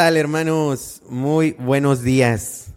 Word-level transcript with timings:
tal 0.00 0.16
hermanos? 0.16 1.02
Muy 1.10 1.52
buenos 1.58 2.02
días. 2.02 2.72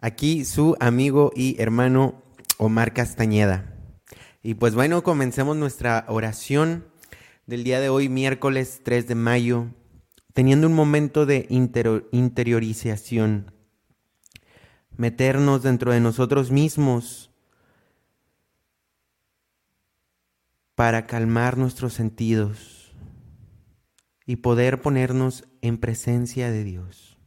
Aquí 0.00 0.44
su 0.44 0.74
amigo 0.80 1.30
y 1.36 1.54
hermano 1.62 2.20
Omar 2.58 2.92
Castañeda. 2.92 3.72
Y 4.42 4.54
pues 4.54 4.74
bueno, 4.74 5.04
comencemos 5.04 5.56
nuestra 5.56 6.04
oración 6.08 6.84
del 7.46 7.62
día 7.62 7.78
de 7.78 7.90
hoy, 7.90 8.08
miércoles 8.08 8.80
3 8.82 9.06
de 9.06 9.14
mayo, 9.14 9.68
teniendo 10.32 10.66
un 10.66 10.72
momento 10.72 11.26
de 11.26 11.46
interiorización, 12.10 13.52
meternos 14.96 15.62
dentro 15.62 15.92
de 15.92 16.00
nosotros 16.00 16.50
mismos 16.50 17.30
para 20.74 21.06
calmar 21.06 21.56
nuestros 21.56 21.92
sentidos 21.92 22.73
y 24.26 24.36
poder 24.36 24.80
ponernos 24.80 25.44
en 25.60 25.78
presencia 25.78 26.50
de 26.50 26.64
Dios. 26.64 27.18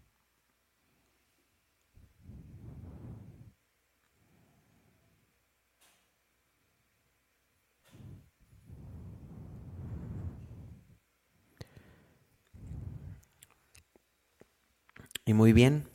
Y 15.25 15.33
muy 15.33 15.51
bien, 15.51 15.89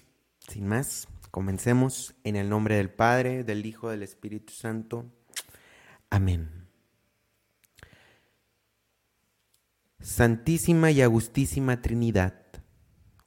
sin 0.47 0.69
más, 0.69 1.09
comencemos 1.31 2.15
en 2.23 2.37
el 2.37 2.51
nombre 2.51 2.77
del 2.77 2.91
Padre, 2.91 3.45
del 3.45 3.65
Hijo, 3.65 3.89
del 3.89 4.03
Espíritu 4.03 4.53
Santo. 4.53 5.11
Amén. 6.11 6.62
Santísima 10.03 10.91
y 10.91 11.01
Agustísima 11.01 11.81
Trinidad, 11.81 12.35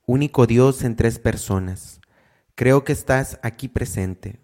único 0.06 0.46
Dios 0.46 0.84
en 0.84 0.98
tres 0.98 1.20
personas, 1.20 2.02
creo 2.54 2.84
que 2.84 2.92
estás 2.92 3.40
aquí 3.44 3.70
presente. 3.70 4.42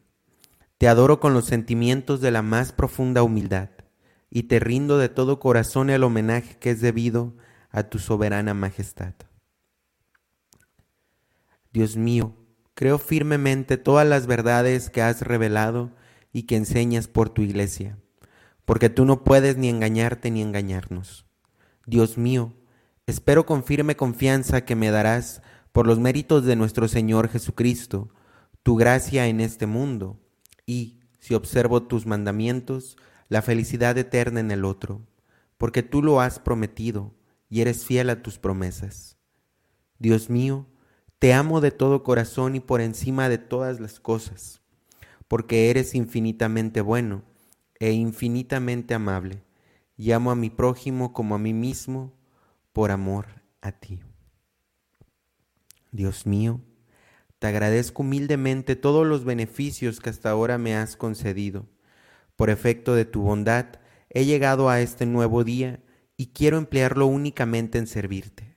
Te 0.78 0.88
adoro 0.88 1.20
con 1.20 1.34
los 1.34 1.44
sentimientos 1.44 2.22
de 2.22 2.32
la 2.32 2.42
más 2.42 2.72
profunda 2.72 3.22
humildad 3.22 3.70
y 4.30 4.44
te 4.44 4.62
rindo 4.62 4.98
de 4.98 5.10
todo 5.10 5.42
corazón 5.42 5.90
el 5.90 6.06
homenaje 6.06 6.58
que 6.58 6.72
es 6.72 6.80
debido 6.80 7.36
a 7.70 7.84
tu 7.84 8.00
soberana 8.00 8.54
majestad. 8.54 9.14
Dios 11.74 11.98
mío, 11.98 12.34
creo 12.76 12.98
firmemente 12.98 13.76
todas 13.76 14.08
las 14.08 14.26
verdades 14.26 14.90
que 14.90 15.02
has 15.02 15.22
revelado 15.22 15.92
y 16.32 16.44
que 16.44 16.56
enseñas 16.56 17.10
por 17.10 17.30
tu 17.30 17.42
iglesia, 17.42 17.98
porque 18.64 18.90
tú 18.90 19.04
no 19.04 19.26
puedes 19.26 19.58
ni 19.58 19.68
engañarte 19.68 20.32
ni 20.32 20.42
engañarnos. 20.42 21.26
Dios 21.86 22.18
mío, 22.18 22.54
espero 23.08 23.46
con 23.46 23.64
firme 23.64 23.96
confianza 23.96 24.66
que 24.66 24.76
me 24.76 24.92
darás, 24.92 25.42
por 25.72 25.88
los 25.88 26.00
méritos 26.00 26.46
de 26.46 26.56
nuestro 26.56 26.88
Señor 26.88 27.30
Jesucristo, 27.30 28.10
tu 28.62 28.76
gracia 28.76 29.28
en 29.28 29.40
este 29.40 29.66
mundo, 29.66 30.20
y, 30.66 31.00
si 31.20 31.34
observo 31.34 31.84
tus 31.84 32.06
mandamientos, 32.06 32.98
la 33.30 33.42
felicidad 33.42 33.98
eterna 33.98 34.40
en 34.40 34.52
el 34.52 34.66
otro, 34.66 35.02
porque 35.58 35.84
tú 35.84 36.04
lo 36.04 36.20
has 36.22 36.40
prometido 36.40 37.14
y 37.50 37.62
eres 37.62 37.86
fiel 37.86 38.10
a 38.10 38.22
tus 38.22 38.38
promesas. 38.38 39.18
Dios 40.00 40.30
mío, 40.30 40.68
te 41.20 41.34
amo 41.34 41.62
de 41.62 41.72
todo 41.72 42.04
corazón 42.04 42.56
y 42.56 42.60
por 42.60 42.82
encima 42.82 43.30
de 43.30 43.38
todas 43.38 43.80
las 43.80 44.00
cosas, 44.00 44.62
porque 45.28 45.70
eres 45.70 45.96
infinitamente 45.96 46.82
bueno 46.82 47.24
e 47.80 47.92
infinitamente 47.92 48.94
amable, 48.94 49.44
y 49.98 50.12
amo 50.12 50.32
a 50.32 50.36
mi 50.36 50.50
prójimo 50.50 51.14
como 51.14 51.36
a 51.36 51.40
mí 51.40 51.54
mismo 51.54 52.14
por 52.74 52.92
amor 52.92 53.28
a 53.62 53.72
ti. 53.72 54.00
Dios 55.92 56.26
mío, 56.26 56.62
te 57.40 57.48
agradezco 57.48 58.04
humildemente 58.04 58.76
todos 58.76 59.06
los 59.06 59.26
beneficios 59.26 60.00
que 60.00 60.10
hasta 60.10 60.30
ahora 60.30 60.58
me 60.58 60.76
has 60.76 60.96
concedido. 60.96 61.68
Por 62.36 62.50
efecto 62.50 62.96
de 62.96 63.06
tu 63.06 63.22
bondad, 63.22 63.66
he 64.10 64.26
llegado 64.26 64.70
a 64.70 64.82
este 64.82 65.06
nuevo 65.06 65.44
día 65.44 65.84
y 66.18 66.28
quiero 66.28 66.58
emplearlo 66.58 67.08
únicamente 67.08 67.78
en 67.78 67.88
servirte 67.88 68.52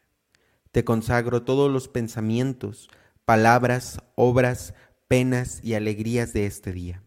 te 0.74 0.84
consagro 0.84 1.44
todos 1.44 1.70
los 1.70 1.86
pensamientos, 1.86 2.90
palabras, 3.24 4.00
obras, 4.16 4.74
penas 5.06 5.60
y 5.62 5.74
alegrías 5.74 6.32
de 6.32 6.46
este 6.46 6.72
día. 6.72 7.00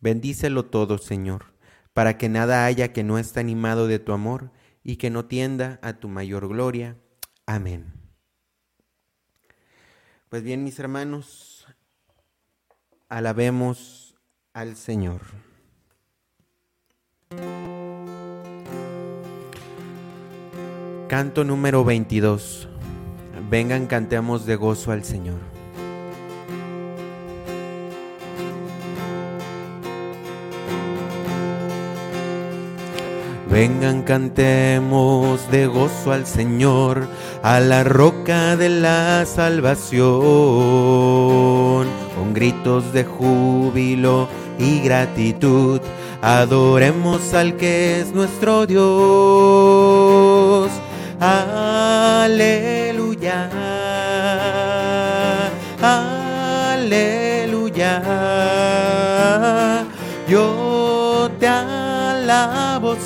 Bendícelo 0.00 0.66
todo, 0.66 0.96
Señor, 0.96 1.49
para 1.92 2.16
que 2.18 2.28
nada 2.28 2.64
haya 2.64 2.92
que 2.92 3.02
no 3.02 3.18
esté 3.18 3.40
animado 3.40 3.86
de 3.86 3.98
tu 3.98 4.12
amor 4.12 4.50
y 4.82 4.96
que 4.96 5.10
no 5.10 5.26
tienda 5.26 5.78
a 5.82 5.94
tu 5.94 6.08
mayor 6.08 6.48
gloria. 6.48 6.96
Amén. 7.46 7.92
Pues 10.28 10.42
bien, 10.42 10.62
mis 10.62 10.78
hermanos, 10.78 11.66
alabemos 13.08 14.16
al 14.52 14.76
Señor. 14.76 15.20
Canto 21.08 21.42
número 21.42 21.84
22. 21.84 22.68
Vengan, 23.50 23.88
cantemos 23.88 24.46
de 24.46 24.54
gozo 24.54 24.92
al 24.92 25.02
Señor. 25.02 25.49
Vengan, 33.60 34.00
cantemos 34.04 35.50
de 35.50 35.66
gozo 35.66 36.12
al 36.12 36.24
Señor, 36.26 37.06
a 37.42 37.60
la 37.60 37.84
roca 37.84 38.56
de 38.56 38.70
la 38.70 39.26
salvación. 39.26 40.00
Con 42.16 42.32
gritos 42.32 42.90
de 42.94 43.04
júbilo 43.04 44.30
y 44.58 44.80
gratitud, 44.80 45.82
adoremos 46.22 47.34
al 47.34 47.58
que 47.58 48.00
es 48.00 48.14
nuestro 48.14 48.64
Dios. 48.64 48.80
Aleluya. 51.20 52.40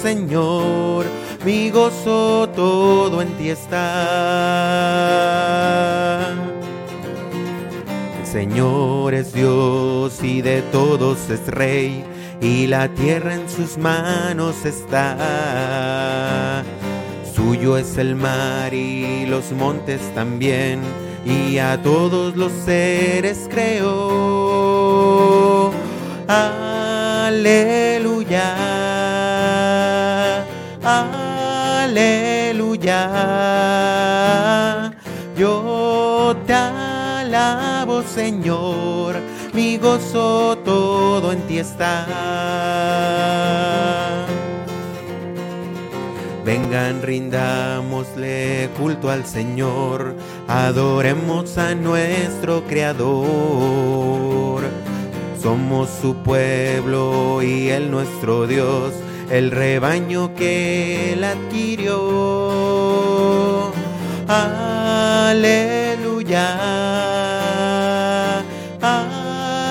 Señor, 0.04 1.06
mi 1.46 1.70
gozo 1.70 2.48
todo 2.54 3.22
en 3.22 3.28
ti 3.38 3.48
está. 3.48 3.80
El 8.20 8.26
Señor 8.26 9.14
es 9.14 9.32
Dios 9.32 10.22
y 10.22 10.42
de 10.42 10.60
todos 10.70 11.30
es 11.30 11.46
Rey, 11.48 12.04
y 12.42 12.66
la 12.66 12.88
tierra 12.88 13.34
en 13.34 13.48
sus 13.48 13.78
manos 13.78 14.66
está. 14.66 16.62
Suyo 17.34 17.78
es 17.78 17.96
el 17.96 18.14
mar 18.14 18.74
y 18.74 19.24
los 19.26 19.52
montes 19.52 20.00
también 20.14 20.80
y 21.24 21.56
a 21.58 21.82
todos 21.82 22.36
los 22.36 22.52
seres 22.52 23.48
creó. 23.50 23.94
Aleluya, 26.28 27.64
aleluya. 30.84 32.60
Yo 35.36 36.36
te 36.46 36.54
alabo, 36.54 38.02
Señor, 38.02 39.16
mi 39.52 39.78
gozo 39.78 40.58
todo 40.64 41.32
en 41.32 41.40
ti 41.46 41.58
está. 41.58 42.06
Vengan, 46.44 47.00
rindámosle 47.02 48.68
culto 48.78 49.10
al 49.10 49.24
Señor, 49.24 50.14
adoremos 50.46 51.56
a 51.56 51.74
nuestro 51.74 52.62
Creador. 52.64 54.62
Somos 55.42 55.88
su 56.02 56.14
pueblo 56.16 57.42
y 57.42 57.70
Él 57.70 57.90
nuestro 57.90 58.46
Dios, 58.46 58.92
el 59.36 59.50
rebaño 59.50 60.34
que 60.34 61.12
Él 61.12 61.24
adquirió. 61.24 61.92
Aleluya, 64.28 65.36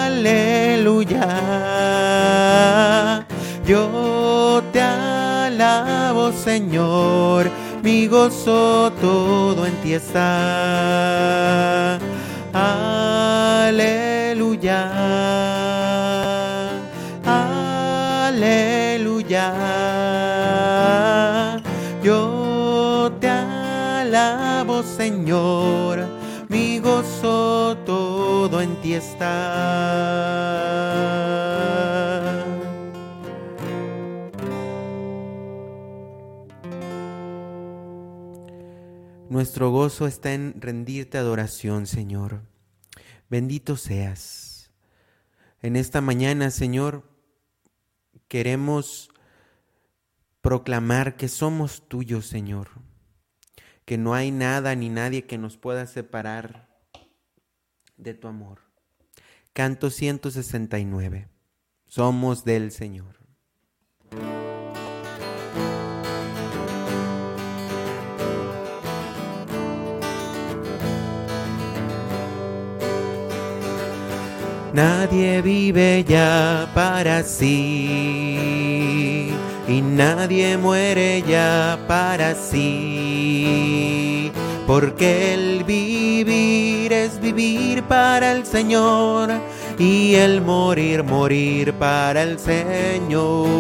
aleluya. 0.05 1.25
Yo 3.65 4.61
te 4.73 4.81
Señor, 6.43 7.49
mi 7.81 8.07
gozo 8.07 8.91
todo 8.99 9.65
en 9.65 9.73
ti 9.81 9.93
está. 9.93 11.97
Aleluya. 12.53 13.63
Yo 22.03 23.11
te 23.19 23.27
alabo, 23.27 24.83
Señor, 24.83 26.05
mi 26.49 26.77
gozo 26.77 27.75
todo 27.83 28.61
en 28.61 28.79
ti 28.81 28.93
está. 28.93 29.23
Nuestro 39.29 39.71
gozo 39.71 40.05
está 40.05 40.33
en 40.33 40.61
rendirte 40.61 41.17
adoración, 41.17 41.87
Señor. 41.87 42.41
Bendito 43.31 43.77
seas. 43.77 44.69
En 45.63 45.75
esta 45.75 46.01
mañana, 46.01 46.51
Señor, 46.51 47.09
queremos 48.27 49.09
proclamar 50.43 51.17
que 51.17 51.27
somos 51.27 51.87
tuyos, 51.87 52.27
Señor 52.27 52.69
que 53.85 53.97
no 53.97 54.13
hay 54.13 54.31
nada 54.31 54.75
ni 54.75 54.89
nadie 54.89 55.25
que 55.25 55.37
nos 55.37 55.57
pueda 55.57 55.85
separar 55.87 56.69
de 57.97 58.13
tu 58.13 58.27
amor. 58.27 58.59
Canto 59.51 59.89
169. 59.89 61.27
Somos 61.85 62.45
del 62.45 62.71
Señor. 62.71 63.19
Nadie 74.73 75.41
vive 75.43 76.03
ya 76.03 76.71
para 76.73 77.21
sí 77.23 78.73
y 79.67 79.81
nadie 79.81 80.57
muere 80.57 81.23
ya 81.27 81.79
para 81.87 82.35
sí, 82.35 84.31
porque 84.67 85.33
el 85.33 85.63
vivir 85.63 86.91
es 86.91 87.19
vivir 87.21 87.83
para 87.83 88.33
el 88.33 88.45
Señor 88.45 89.31
y 89.79 90.15
el 90.15 90.41
morir, 90.41 91.03
morir 91.03 91.73
para 91.73 92.23
el 92.23 92.39
Señor. 92.39 93.53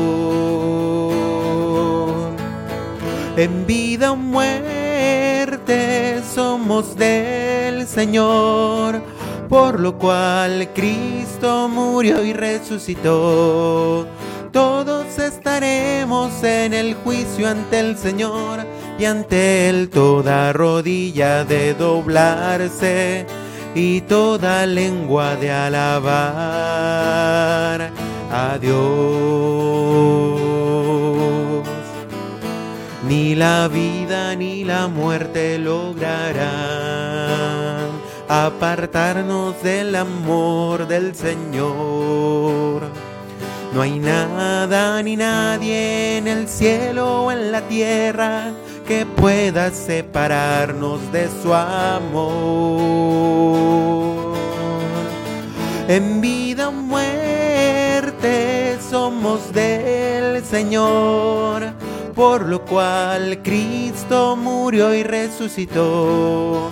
En 3.37 3.65
vida 3.65 4.11
o 4.11 4.15
muerte 4.15 6.21
somos 6.35 6.95
del 6.95 7.87
Señor, 7.87 9.01
por 9.49 9.79
lo 9.79 9.97
cual 9.97 10.69
Cristo 10.75 11.67
murió 11.69 12.23
y 12.23 12.33
resucitó 12.33 14.05
todos 14.53 15.17
estaremos 15.17 16.43
en 16.43 16.73
el 16.75 16.93
juicio 16.93 17.49
ante 17.49 17.79
el 17.79 17.97
Señor 17.97 18.59
y 18.99 19.05
ante 19.05 19.67
Él 19.67 19.89
toda 19.89 20.53
rodilla 20.53 21.43
de 21.43 21.73
doblarse 21.73 23.25
y 23.73 24.01
toda 24.01 24.67
lengua 24.67 25.35
de 25.35 25.51
alabar 25.51 26.11
a 28.31 28.59
Dios. 28.61 28.77
Ni 33.09 33.33
la 33.33 33.67
vida 33.67 34.35
ni 34.35 34.63
la 34.63 34.87
muerte 34.87 35.57
lograrán 35.57 36.43
apartarnos 38.29 39.61
del 39.63 39.95
amor 39.95 40.87
del 40.87 41.15
Señor 41.15 43.02
no 43.73 43.81
hay 43.81 43.97
nada 43.97 45.01
ni 45.01 45.15
nadie 45.15 46.17
en 46.17 46.27
el 46.27 46.47
cielo 46.47 47.23
o 47.23 47.31
en 47.31 47.51
la 47.51 47.61
tierra 47.61 48.51
que 48.87 49.05
pueda 49.05 49.71
separarnos 49.71 51.11
de 51.11 51.27
su 51.41 51.51
amor. 51.53 52.33
En 55.87 56.21
vida 56.21 56.69
o 56.69 56.71
muerte 56.71 57.57
somos 58.89 59.51
del 59.51 60.43
Señor, 60.45 61.73
por 62.13 62.47
lo 62.47 62.63
cual 62.65 63.39
Cristo 63.43 64.35
murió 64.35 64.93
y 64.93 65.01
resucitó 65.03 66.71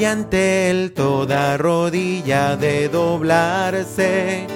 y 0.00 0.04
ante 0.06 0.70
Él 0.70 0.92
toda 0.92 1.58
rodilla 1.58 2.56
de 2.56 2.88
doblarse 2.88 4.46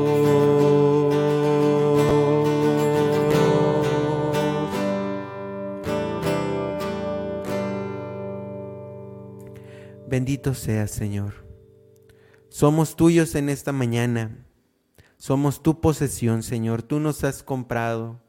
Bendito 10.06 10.54
sea 10.54 10.86
Señor. 10.86 11.34
Somos 12.48 12.94
tuyos 12.94 13.34
en 13.34 13.48
esta 13.48 13.72
mañana. 13.72 14.46
Somos 15.16 15.60
tu 15.62 15.80
posesión, 15.80 16.44
Señor. 16.44 16.82
Tú 16.82 17.00
nos 17.00 17.24
has 17.24 17.42
comprado. 17.42 18.27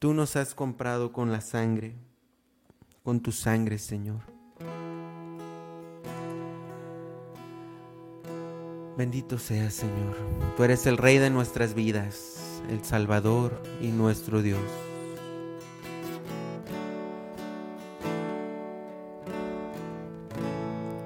Tú 0.00 0.14
nos 0.14 0.34
has 0.36 0.54
comprado 0.54 1.12
con 1.12 1.30
la 1.30 1.42
sangre, 1.42 1.94
con 3.02 3.20
tu 3.20 3.32
sangre, 3.32 3.76
Señor. 3.76 4.22
Bendito 8.96 9.38
seas, 9.38 9.74
Señor. 9.74 10.16
Tú 10.56 10.64
eres 10.64 10.86
el 10.86 10.96
Rey 10.96 11.18
de 11.18 11.28
nuestras 11.28 11.74
vidas, 11.74 12.62
el 12.70 12.82
Salvador 12.82 13.62
y 13.82 13.88
nuestro 13.88 14.40
Dios. 14.40 14.62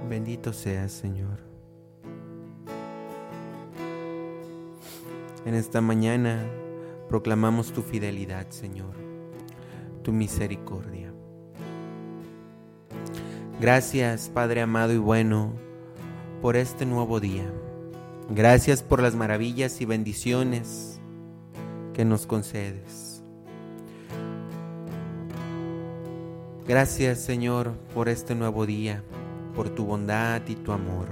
Bendito 0.09 0.53
seas, 0.53 0.93
Señor. 0.93 1.41
En 5.45 5.55
esta 5.55 5.81
mañana 5.81 6.49
proclamamos 7.09 7.73
tu 7.73 7.83
fidelidad, 7.83 8.49
Señor, 8.51 8.95
tu 10.03 10.13
misericordia. 10.13 11.13
Gracias, 13.61 14.29
Padre 14.29 14.63
amado 14.63 14.93
y 14.93 14.99
bueno, 14.99 15.53
por 16.43 16.57
este 16.57 16.87
nuevo 16.87 17.21
día. 17.21 17.51
Gracias 18.29 18.83
por 18.83 19.01
las 19.03 19.15
maravillas 19.15 19.81
y 19.81 19.85
bendiciones 19.85 20.99
que 21.93 22.05
nos 22.05 22.27
concedes. 22.27 23.23
Gracias, 26.67 27.21
Señor, 27.21 27.73
por 27.95 28.09
este 28.09 28.35
nuevo 28.35 28.65
día, 28.65 29.03
por 29.55 29.69
tu 29.69 29.85
bondad 29.85 30.43
y 30.49 30.57
tu 30.57 30.73
amor. 30.73 31.09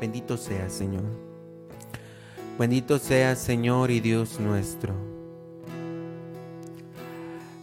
Bendito 0.00 0.36
seas, 0.36 0.72
Señor. 0.72 1.23
Bendito 2.56 2.98
seas, 3.00 3.40
Señor 3.40 3.90
y 3.90 3.98
Dios 3.98 4.38
nuestro. 4.38 4.94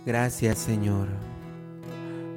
Gracias, 0.05 0.57
Señor, 0.57 1.07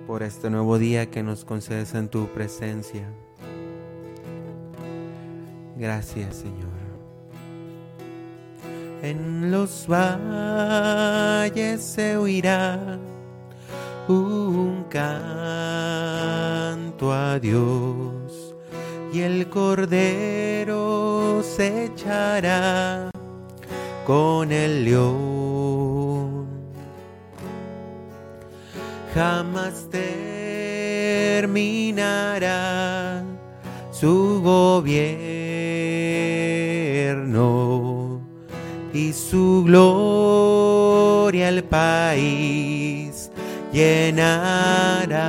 por 0.07 0.23
este 0.23 0.51
nuevo 0.51 0.79
día 0.79 1.11
que 1.11 1.25
nos 1.25 1.45
concedes 1.45 1.95
en 1.95 2.09
tu 2.09 2.29
presencia. 2.29 3.09
Gracias, 5.77 6.37
Señor. 6.37 6.71
En 9.03 9.51
los 9.51 9.89
valles 9.89 11.83
se 11.83 12.17
oirá 12.17 13.01
un 14.07 14.85
canto 14.89 15.13
a 17.13 17.41
Dios 17.41 18.55
y 19.13 19.23
el 19.23 19.49
cordero 19.49 20.54
se 21.57 21.85
echará 21.85 23.11
con 24.05 24.51
el 24.51 24.85
león. 24.85 26.49
Jamás 29.15 29.89
terminará 31.41 33.23
su 33.93 34.43
gobierno 34.43 35.05
y 38.93 39.13
su 39.13 39.63
gloria 39.65 41.49
al 41.49 41.63
país 41.63 43.31
llenará. 43.73 45.29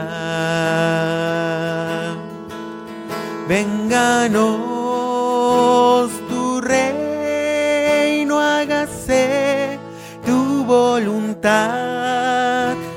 Vénganos 3.47 4.64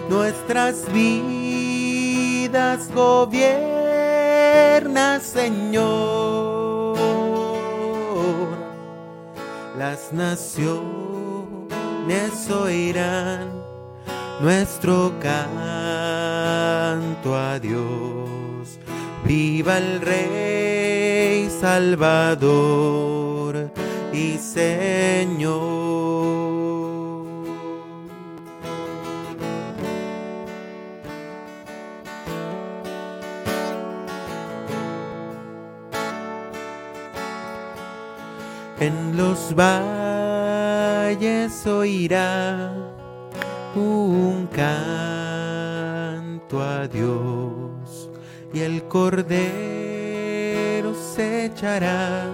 nuestras 0.09 0.91
vidas 0.93 2.91
gobierna, 2.95 3.61
Señor. 5.21 6.97
Las 9.77 10.15
naciones 10.15 10.81
oirán 12.51 13.51
nuestro 14.41 15.13
canto 15.21 17.37
a 17.37 17.59
Dios. 17.61 18.79
Viva 19.25 19.77
el 19.77 20.01
Rey 20.01 21.51
Salvador 21.61 23.71
y 24.13 24.39
Señor. 24.39 26.48
Los 39.29 39.55
valles 39.55 40.73
oirá 41.67 42.73
un 43.75 44.49
canto 44.51 45.35
a 46.63 46.89
Dios 46.89 48.09
y 48.55 48.61
el 48.61 48.85
cordero 48.85 49.35
se 50.95 51.45
echará 51.47 52.25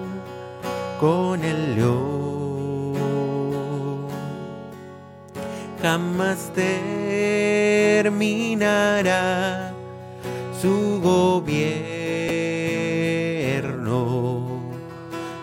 con 1.00 1.42
el 1.42 1.74
león. 1.74 2.94
Jamás 5.82 6.52
terminará 8.04 9.72
su 10.62 11.00
gobierno 11.02 11.93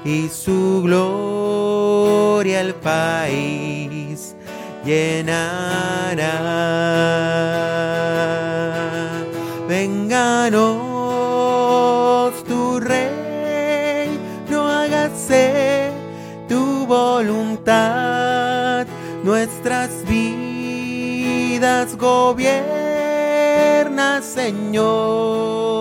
y 0.03 0.27
su 0.29 0.81
gloria 0.83 2.61
al 2.61 2.73
país 2.75 4.35
llenará. 4.83 6.41
Vénganos 9.67 10.73
tu 12.43 12.79
rey, 12.79 14.19
no 14.49 14.67
hágase 14.67 15.91
tu 16.49 16.87
voluntad, 16.87 18.87
nuestras 19.23 20.03
vidas 20.07 21.95
gobierna, 21.95 22.71
Señor. 24.21 25.71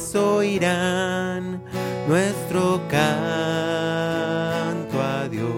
Naciones 0.00 0.14
oirán 0.14 1.62
nuestro 2.08 2.80
canto 2.88 5.00
a 5.00 5.28
Dios. 5.30 5.50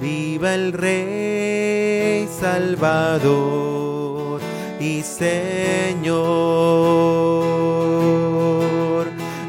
Viva 0.00 0.54
el 0.54 0.72
Rey 0.72 2.28
Salvador 2.40 4.40
y 4.78 5.02
Señor. 5.02 6.20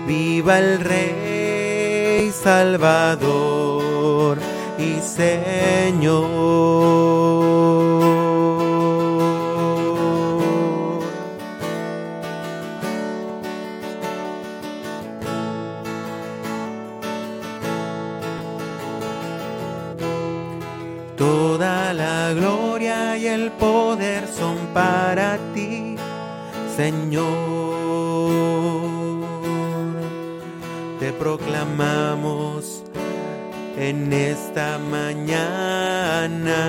Viva 0.08 0.58
el 0.60 0.80
Rey 0.80 2.32
Salvador 2.32 4.40
y 4.78 5.00
Señor. 5.02 6.22
Gloria 22.42 23.18
y 23.18 23.28
el 23.28 23.52
poder 23.52 24.28
son 24.28 24.58
para 24.74 25.38
ti, 25.54 25.96
Señor. 26.76 27.22
Te 31.00 31.14
proclamamos 31.14 32.84
en 33.78 34.12
esta 34.12 34.80
mañana. 34.80 36.62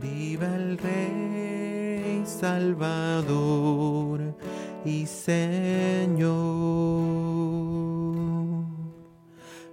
Viva 0.00 0.54
el 0.54 0.78
Rey 0.78 2.22
Salvador 2.24 4.32
y 4.84 5.04
Señor. 5.06 6.28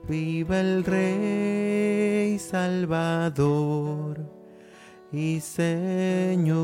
Viva 0.08 0.62
el 0.62 0.84
Rey 0.84 2.40
Salvador 2.40 4.28
y 5.12 5.40
Señor. 5.42 6.56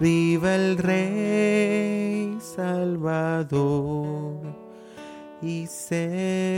Viva 0.00 0.56
el 0.56 0.76
Rey 0.76 2.36
Salvador 2.40 4.40
y 5.40 5.68
Señor. 5.68 6.55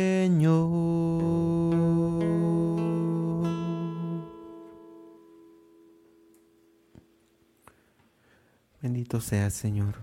Bendito 9.08 9.26
sea 9.26 9.48
Señor. 9.48 9.94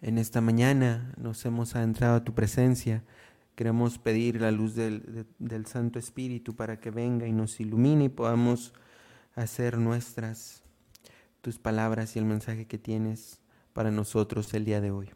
En 0.00 0.16
esta 0.16 0.40
mañana 0.40 1.12
nos 1.18 1.44
hemos 1.44 1.76
adentrado 1.76 2.16
a 2.16 2.24
tu 2.24 2.32
presencia. 2.32 3.04
Queremos 3.54 3.98
pedir 3.98 4.40
la 4.40 4.50
luz 4.50 4.74
del, 4.74 5.26
del, 5.38 5.66
Santo 5.66 5.98
Espíritu 5.98 6.56
para 6.56 6.80
que 6.80 6.90
venga 6.90 7.26
y 7.26 7.32
nos 7.32 7.60
ilumine 7.60 8.04
y 8.04 8.08
podamos 8.08 8.72
hacer 9.34 9.76
nuestras 9.76 10.62
tus 11.42 11.58
palabras 11.58 12.16
y 12.16 12.18
el 12.18 12.24
mensaje 12.24 12.66
que 12.66 12.78
tienes 12.78 13.42
para 13.74 13.90
nosotros 13.90 14.54
el 14.54 14.64
día 14.64 14.80
de 14.80 14.90
hoy. 14.90 15.10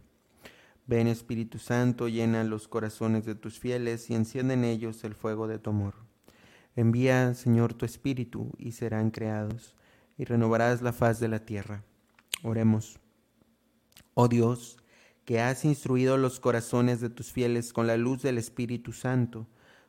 Ven 0.86 1.06
Espíritu 1.06 1.58
Santo, 1.58 2.08
llena 2.08 2.44
los 2.44 2.68
corazones 2.68 3.24
de 3.24 3.36
tus 3.36 3.58
fieles 3.58 4.10
y 4.10 4.14
enciende 4.14 4.52
en 4.52 4.64
ellos 4.64 5.02
el 5.04 5.14
fuego 5.14 5.48
de 5.48 5.58
tu 5.58 5.70
amor. 5.70 5.94
Envía, 6.74 7.32
Señor, 7.32 7.72
tu 7.72 7.86
Espíritu 7.86 8.52
y 8.58 8.72
serán 8.72 9.10
creados 9.10 9.76
y 10.18 10.24
renovarás 10.24 10.82
la 10.82 10.92
faz 10.92 11.20
de 11.20 11.28
la 11.28 11.40
tierra. 11.40 11.84
Oremos. 12.42 12.98
Oh 14.14 14.28
Dios, 14.28 14.78
que 15.24 15.40
has 15.40 15.64
instruido 15.64 16.16
los 16.16 16.40
corazones 16.40 17.00
de 17.00 17.10
tus 17.10 17.32
fieles 17.32 17.72
con 17.72 17.86
la 17.86 17.96
luz 17.96 18.22
del 18.22 18.38
Espíritu 18.38 18.92
Santo, 18.92 19.46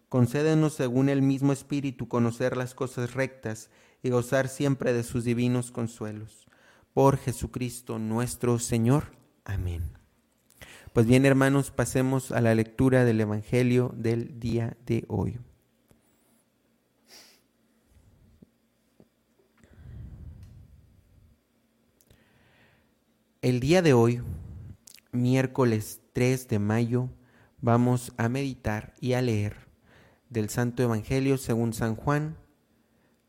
concédenos 0.09 0.73
según 0.73 1.09
el 1.09 1.21
mismo 1.21 1.53
Espíritu 1.53 2.07
conocer 2.07 2.57
las 2.57 2.73
cosas 2.73 3.13
rectas 3.13 3.69
y 4.03 4.09
gozar 4.09 4.47
siempre 4.47 4.93
de 4.93 5.03
sus 5.03 5.23
divinos 5.23 5.71
consuelos. 5.71 6.47
Por 6.93 7.17
Jesucristo 7.17 7.99
nuestro 7.99 8.59
Señor. 8.59 9.11
Amén. 9.45 9.97
Pues 10.93 11.05
bien, 11.05 11.25
hermanos, 11.25 11.69
pasemos 11.69 12.31
a 12.31 12.41
la 12.41 12.55
lectura 12.55 13.05
del 13.05 13.21
Evangelio 13.21 13.93
del 13.95 14.39
día 14.39 14.77
de 14.85 15.05
hoy. 15.07 15.39
El 23.47 23.61
día 23.61 23.81
de 23.81 23.93
hoy, 23.93 24.21
miércoles 25.13 26.01
3 26.11 26.49
de 26.49 26.59
mayo, 26.59 27.07
vamos 27.61 28.11
a 28.17 28.27
meditar 28.27 28.93
y 28.99 29.13
a 29.13 29.21
leer 29.21 29.69
del 30.29 30.49
Santo 30.49 30.83
Evangelio 30.83 31.37
según 31.37 31.71
San 31.71 31.95
Juan, 31.95 32.35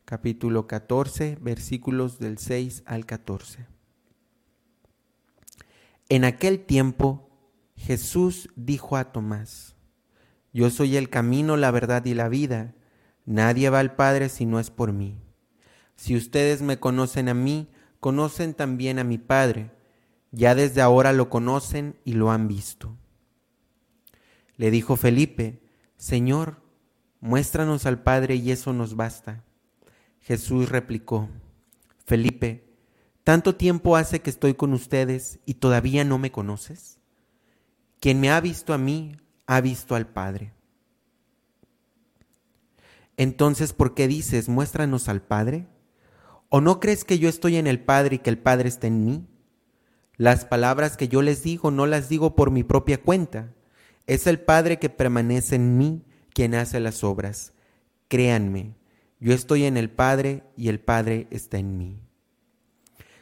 capítulo 0.03 0.67
14, 0.67 1.37
versículos 1.39 2.19
del 2.19 2.37
6 2.37 2.83
al 2.85 3.05
14. 3.05 3.65
En 6.09 6.25
aquel 6.25 6.65
tiempo 6.65 7.29
Jesús 7.77 8.49
dijo 8.57 8.97
a 8.97 9.13
Tomás, 9.13 9.77
Yo 10.51 10.69
soy 10.69 10.97
el 10.97 11.09
camino, 11.09 11.55
la 11.55 11.71
verdad 11.71 12.03
y 12.03 12.13
la 12.13 12.27
vida. 12.27 12.75
Nadie 13.25 13.69
va 13.69 13.79
al 13.79 13.95
Padre 13.95 14.27
si 14.27 14.45
no 14.45 14.59
es 14.59 14.69
por 14.69 14.91
mí. 14.91 15.17
Si 15.95 16.17
ustedes 16.17 16.61
me 16.61 16.77
conocen 16.77 17.29
a 17.29 17.33
mí, 17.33 17.69
conocen 18.01 18.53
también 18.53 18.99
a 18.99 19.05
mi 19.05 19.17
Padre 19.17 19.78
ya 20.31 20.55
desde 20.55 20.81
ahora 20.81 21.13
lo 21.13 21.29
conocen 21.29 21.95
y 22.05 22.13
lo 22.13 22.31
han 22.31 22.47
visto. 22.47 22.95
Le 24.57 24.71
dijo 24.71 24.95
Felipe, 24.95 25.61
Señor, 25.97 26.61
muéstranos 27.19 27.85
al 27.85 28.03
Padre 28.03 28.35
y 28.35 28.51
eso 28.51 28.73
nos 28.73 28.95
basta. 28.95 29.43
Jesús 30.19 30.69
replicó, 30.69 31.29
Felipe, 32.05 32.65
¿tanto 33.23 33.55
tiempo 33.55 33.95
hace 33.95 34.21
que 34.21 34.29
estoy 34.29 34.53
con 34.53 34.73
ustedes 34.73 35.39
y 35.45 35.55
todavía 35.55 36.03
no 36.03 36.17
me 36.17 36.31
conoces? 36.31 36.99
Quien 37.99 38.19
me 38.19 38.29
ha 38.29 38.39
visto 38.41 38.73
a 38.73 38.77
mí, 38.77 39.17
ha 39.45 39.61
visto 39.61 39.95
al 39.95 40.07
Padre. 40.07 40.53
Entonces, 43.17 43.73
¿por 43.73 43.95
qué 43.95 44.07
dices, 44.07 44.47
muéstranos 44.47 45.09
al 45.09 45.21
Padre? 45.21 45.67
¿O 46.49 46.61
no 46.61 46.79
crees 46.79 47.03
que 47.03 47.19
yo 47.19 47.27
estoy 47.27 47.57
en 47.57 47.67
el 47.67 47.83
Padre 47.83 48.17
y 48.17 48.19
que 48.19 48.29
el 48.29 48.37
Padre 48.37 48.69
está 48.69 48.87
en 48.87 49.05
mí? 49.05 49.27
Las 50.19 50.43
palabras 50.43 50.97
que 50.97 51.07
yo 51.07 51.21
les 51.21 51.43
digo 51.43 51.71
no 51.71 51.85
las 51.85 52.09
digo 52.09 52.35
por 52.35 52.51
mi 52.51 52.65
propia 52.65 53.01
cuenta. 53.01 53.53
Es 54.05 54.27
el 54.27 54.37
Padre 54.37 54.77
que 54.77 54.89
permanece 54.89 55.55
en 55.55 55.77
mí 55.77 56.03
quien 56.33 56.55
hace 56.55 56.81
las 56.81 57.05
obras. 57.05 57.53
Créanme, 58.09 58.75
yo 59.21 59.33
estoy 59.33 59.63
en 59.63 59.77
el 59.77 59.89
Padre 59.89 60.43
y 60.57 60.67
el 60.67 60.81
Padre 60.81 61.27
está 61.31 61.57
en 61.57 61.77
mí. 61.77 62.01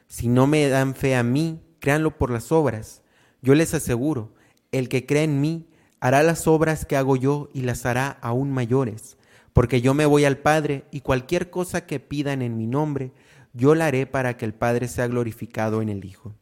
Si 0.07 0.27
no 0.27 0.47
me 0.47 0.67
dan 0.69 0.95
fe 0.95 1.15
a 1.15 1.21
mí, 1.21 1.61
créanlo 1.77 2.17
por 2.17 2.31
las 2.31 2.51
obras. 2.51 3.03
Yo 3.43 3.53
les 3.53 3.75
aseguro, 3.75 4.33
el 4.71 4.89
que 4.89 5.05
cree 5.05 5.25
en 5.25 5.39
mí 5.39 5.67
hará 5.99 6.23
las 6.23 6.47
obras 6.47 6.87
que 6.87 6.97
hago 6.97 7.15
yo 7.15 7.49
y 7.53 7.61
las 7.61 7.85
hará 7.85 8.17
aún 8.21 8.49
mayores, 8.49 9.17
porque 9.53 9.81
yo 9.81 9.93
me 9.93 10.07
voy 10.07 10.25
al 10.25 10.39
Padre 10.39 10.85
y 10.89 11.01
cualquier 11.01 11.51
cosa 11.51 11.85
que 11.85 11.99
pidan 11.99 12.41
en 12.41 12.57
mi 12.57 12.65
nombre, 12.65 13.11
yo 13.53 13.75
la 13.75 13.85
haré 13.85 14.07
para 14.07 14.35
que 14.35 14.45
el 14.45 14.55
Padre 14.55 14.87
sea 14.87 15.05
glorificado 15.05 15.83
en 15.83 15.89
el 15.89 16.03
Hijo. 16.03 16.33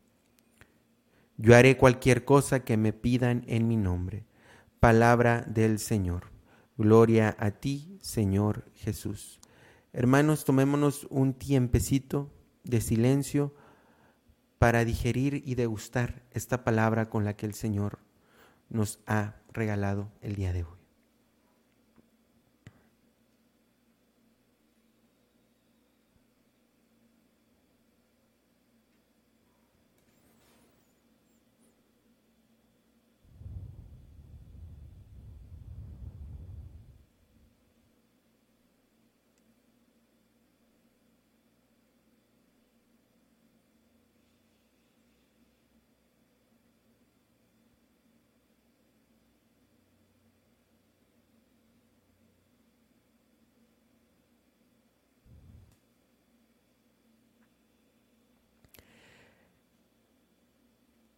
Yo 1.37 1.55
haré 1.55 1.77
cualquier 1.77 2.23
cosa 2.23 2.63
que 2.63 2.77
me 2.77 2.93
pidan 2.93 3.43
en 3.47 3.67
mi 3.67 3.75
nombre. 3.75 4.25
Palabra 4.79 5.41
del 5.41 5.79
Señor. 5.79 6.31
Gloria 6.77 7.35
a 7.39 7.51
ti, 7.51 7.97
Señor 8.01 8.71
Jesús. 8.73 9.39
Hermanos, 9.91 10.45
tomémonos 10.45 11.07
un 11.09 11.33
tiempecito 11.33 12.31
de 12.63 12.81
silencio 12.81 13.53
para 14.59 14.85
digerir 14.85 15.41
y 15.45 15.55
degustar 15.55 16.23
esta 16.31 16.63
palabra 16.63 17.09
con 17.09 17.25
la 17.25 17.35
que 17.35 17.45
el 17.45 17.53
Señor 17.53 17.99
nos 18.69 18.99
ha 19.05 19.35
regalado 19.53 20.11
el 20.21 20.35
día 20.35 20.53
de 20.53 20.63
hoy. 20.63 20.84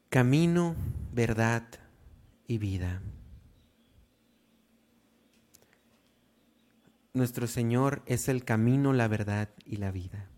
Camino, 0.10 0.78
verdad 1.12 1.68
y 2.48 2.60
vida. 2.60 3.02
Nuestro 7.14 7.46
Señor 7.46 8.04
es 8.06 8.30
el 8.30 8.46
camino, 8.46 8.94
la 8.94 9.10
verdad 9.10 9.50
y 9.66 9.76
la 9.76 9.92
vida. 9.92 10.30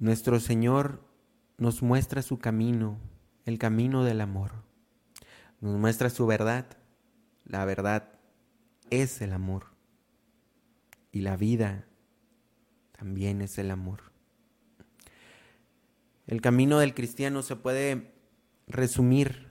Nuestro 0.00 0.40
Señor 0.40 1.06
nos 1.58 1.80
muestra 1.80 2.22
su 2.22 2.40
camino, 2.40 2.98
el 3.44 3.56
camino 3.58 4.02
del 4.02 4.20
amor. 4.20 4.50
Nos 5.60 5.78
muestra 5.78 6.10
su 6.10 6.26
verdad. 6.26 6.66
La 7.44 7.64
verdad 7.66 8.18
es 8.90 9.22
el 9.22 9.32
amor. 9.32 9.66
Y 11.12 11.20
la 11.20 11.36
vida 11.36 11.86
también 13.02 13.42
es 13.42 13.58
el 13.58 13.72
amor. 13.72 14.12
El 16.28 16.40
camino 16.40 16.78
del 16.78 16.94
cristiano 16.94 17.42
se 17.42 17.56
puede 17.56 18.12
resumir, 18.68 19.48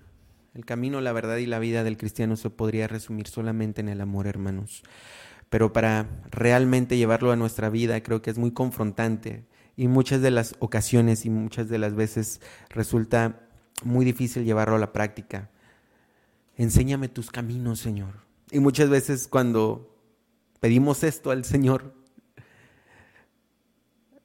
el 0.54 0.64
camino, 0.64 1.02
la 1.02 1.12
verdad 1.12 1.36
y 1.36 1.46
la 1.46 1.60
vida 1.60 1.84
del 1.84 1.98
cristiano 1.98 2.38
se 2.38 2.50
podría 2.50 2.88
resumir 2.88 3.28
solamente 3.28 3.82
en 3.82 3.90
el 3.90 4.00
amor, 4.00 4.26
hermanos. 4.26 4.84
Pero 5.50 5.74
para 5.74 6.08
realmente 6.32 6.96
llevarlo 6.96 7.34
a 7.34 7.36
nuestra 7.36 7.70
vida 7.70 8.02
creo 8.02 8.22
que 8.22 8.30
es 8.30 8.38
muy 8.38 8.52
confrontante 8.52 9.44
y 9.76 9.90
muchas 9.90 10.22
de 10.22 10.32
las 10.32 10.56
ocasiones 10.60 11.26
y 11.26 11.30
muchas 11.30 11.68
de 11.68 11.78
las 11.78 11.94
veces 11.94 12.40
resulta 12.70 13.50
muy 13.84 14.06
difícil 14.06 14.46
llevarlo 14.46 14.78
a 14.78 14.80
la 14.80 14.94
práctica. 14.94 15.50
Enséñame 16.56 17.10
tus 17.10 17.32
caminos, 17.32 17.80
Señor. 17.80 18.22
Y 18.50 18.60
muchas 18.60 18.90
veces 18.90 19.28
cuando 19.28 19.94
pedimos 20.62 21.04
esto 21.04 21.32
al 21.32 21.44
Señor, 21.44 22.01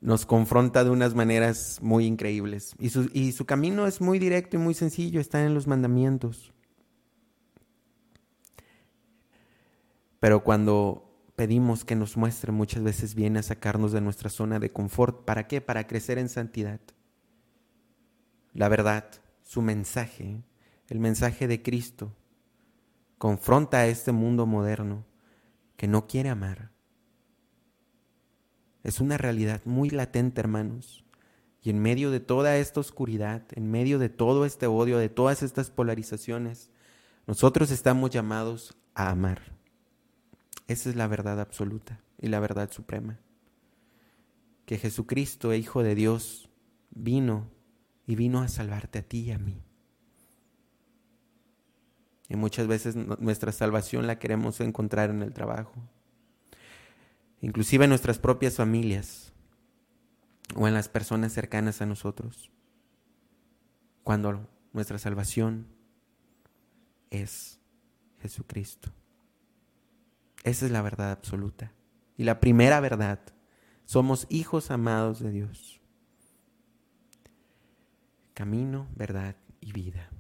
nos 0.07 0.25
confronta 0.25 0.85
de 0.85 0.91
unas 0.91 1.17
maneras 1.17 1.81
muy 1.83 2.07
increíbles. 2.07 2.77
Y 2.79 2.91
su, 2.91 3.11
y 3.13 3.33
su 3.33 3.45
camino 3.45 3.89
es 3.89 4.01
muy 4.01 4.21
directo 4.21 4.55
y 4.55 4.61
muy 4.61 4.73
sencillo, 4.73 5.21
está 5.21 5.45
en 5.45 5.53
los 5.53 5.67
mandamientos. 5.67 6.53
Pero 10.21 10.45
cuando 10.45 11.13
pedimos 11.35 11.85
que 11.85 11.97
nos 11.97 12.17
muestre, 12.17 12.53
muchas 12.53 12.85
veces 12.85 13.17
viene 13.17 13.41
a 13.41 13.43
sacarnos 13.43 13.91
de 13.91 14.01
nuestra 14.01 14.31
zona 14.31 14.61
de 14.61 14.71
confort. 14.71 15.25
¿Para 15.25 15.49
qué? 15.49 15.61
Para 15.61 15.89
crecer 15.89 16.19
en 16.19 16.29
santidad. 16.29 16.79
La 18.53 18.69
verdad, 18.69 19.11
su 19.43 19.61
mensaje, 19.61 20.41
el 20.87 21.01
mensaje 21.01 21.49
de 21.49 21.63
Cristo, 21.63 22.15
confronta 23.19 23.79
a 23.79 23.87
este 23.89 24.13
mundo 24.13 24.47
moderno 24.47 25.05
que 25.77 25.89
no 25.89 26.07
quiere 26.07 26.29
amar. 26.29 26.76
Es 28.87 29.01
una 29.01 29.19
realidad 29.19 29.63
muy 29.65 29.91
latente, 29.91 30.41
hermanos. 30.41 31.05
Y 31.61 31.71
en 31.71 31.83
medio 31.83 32.13
de 32.13 32.21
toda 32.21 32.57
esta 32.57 32.79
oscuridad, 32.79 33.43
en 33.51 33.69
medio 33.69 33.99
de 33.99 34.09
todo 34.09 34.47
este 34.47 34.69
odio, 34.69 34.99
de 34.99 35.09
todas 35.09 35.43
estas 35.43 35.73
polarizaciones, 35.73 36.71
nosotros 37.27 37.73
estamos 37.73 38.11
llamados 38.11 38.77
a 38.95 39.11
amar. 39.11 39.43
Esa 40.69 40.89
es 40.89 40.95
la 40.95 41.09
verdad 41.09 41.41
absoluta 41.41 42.01
y 42.17 42.29
la 42.29 42.39
verdad 42.39 42.71
suprema. 42.71 43.19
Que 44.67 44.79
Jesucristo, 44.79 45.53
Hijo 45.53 45.83
de 45.83 45.97
Dios, 45.97 46.49
vino 46.91 47.51
y 48.07 48.15
vino 48.15 48.41
a 48.41 48.47
salvarte 48.47 49.01
a 49.01 49.03
ti 49.03 49.23
y 49.23 49.33
a 49.33 49.39
mí. 49.41 49.65
Y 52.29 52.37
muchas 52.37 52.69
veces 52.69 52.95
nuestra 52.95 53.51
salvación 53.51 54.07
la 54.07 54.21
queremos 54.21 54.61
encontrar 54.61 55.11
en 55.11 55.23
el 55.23 55.33
trabajo, 55.33 55.75
inclusive 57.41 57.85
en 57.85 57.91
nuestras 57.91 58.19
propias 58.19 58.57
familias 58.57 59.33
o 60.55 60.69
en 60.69 60.75
las 60.75 60.89
personas 60.89 61.33
cercanas 61.33 61.83
a 61.83 61.87
nosotros, 61.87 62.51
cuando 64.03 64.49
nuestra 64.73 64.99
salvación 64.99 65.67
es 67.11 67.61
Jesucristo. 68.21 68.93
Esa 70.45 70.67
es 70.67 70.73
la 70.73 70.83
verdad 70.83 71.11
absoluta. 71.11 71.73
Y 72.17 72.25
la 72.25 72.41
primera 72.41 72.81
verdad, 72.81 73.21
somos 73.85 74.27
hijos 74.31 74.71
amados 74.71 75.21
de 75.21 75.31
Dios. 75.31 75.81
Camino, 78.35 78.87
verdad 78.95 79.37
y 79.61 79.73
vida. 79.73 80.11